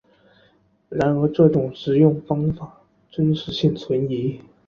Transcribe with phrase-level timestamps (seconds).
[0.89, 4.41] 然而这种食用方法真实性存疑。